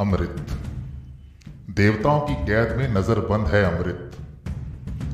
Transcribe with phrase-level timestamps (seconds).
[0.00, 0.46] अमृत।
[1.70, 4.10] देवताओं की कैद में नजरबंद है अमृत।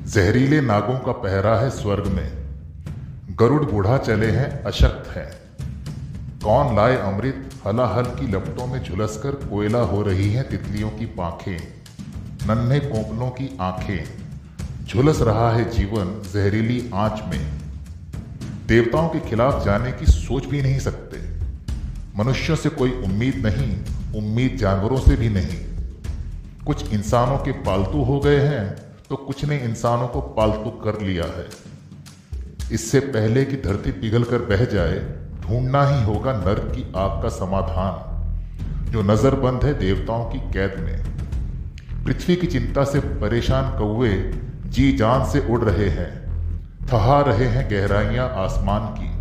[0.06, 2.32] जहरीले नागों का पहरा है स्वर्ग में।
[3.36, 5.32] गरुड़ बूढ़ा चले हैं, अशक्त हैं।
[6.44, 7.50] कौन लाए अमृत?
[7.66, 11.58] हलाहल की लपटों में झुलसकर कोयला हो रही हैं तितलियों की पांखें।
[12.46, 14.04] नन्हे कोपलों की आँखें।
[14.86, 17.60] झुलस रहा है जीवन जहरीली आँच में।
[18.66, 21.36] देवताओं के खिलाफ जाने की सोच भी नहीं सकते।
[22.18, 23.80] मनुष्यों से कोई उम्मीद नहीं।
[24.16, 25.58] उम्मीद जानवरों से भी नहीं।
[26.66, 28.66] कुछ इंसानों के पालतू हो गए हैं
[29.08, 31.46] तो कुछ ने इंसानों को पालतू कर लिया है।
[32.72, 34.98] इससे पहले कि धरती पिघल कर बह जाए,
[35.40, 42.04] ढूंढना ही होगा नर्क की आग का समाधान, जो नजरबंद है देवताओं की कैद में।
[42.04, 44.12] पृथ्वी की चिंता से परेशान कौए
[44.66, 46.10] जी जान से उड़ रहे हैं,
[46.86, 49.14] थहा रहे हैं गहराइयाँ आसमान की।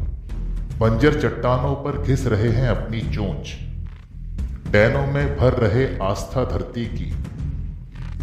[0.80, 3.56] बंजर चट्टानों पर घिस रहे हैं अपनी चोंच।
[4.76, 7.14] डैनों में भर रहे आस्था धरती की।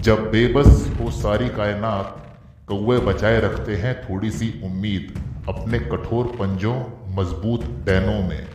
[0.02, 2.36] जब बेबस हो सारी कायनात
[2.68, 5.14] कौए बचाए रखते हैं थोड़ी सी उम्मीद
[5.48, 8.46] अपने कठोर पंजों, मज़बूत डैनों में।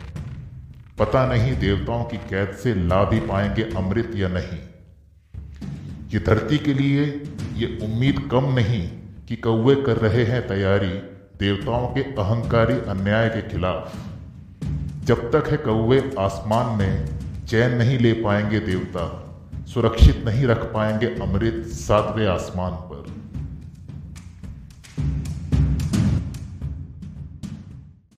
[0.98, 4.58] पता नहीं देवताओं की कैद से ला भी पाएँगे अमृत या नहीं।
[6.08, 7.22] ये धरती के लिए
[7.54, 8.88] ये उम्मीद कम नहीं
[9.28, 10.94] कि कौए कर रहे हैं तैयारी
[11.40, 13.96] देवताओं के अहंकारी अन्याय के खिलाफ।
[15.04, 19.04] जब तक है कौए आसमान में चैन नहीं ले पाएँगे देवता
[19.66, 23.17] सुरक्षित नहीं रख पाएँगे अमृत सातवें आसमान पर।